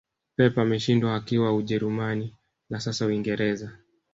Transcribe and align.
pep 0.35 0.57
ameshindwa 0.57 1.15
akiwa 1.15 1.55
ujerumani 1.55 2.35
na 2.69 2.79
sasa 2.79 3.05
uingereza 3.05 3.71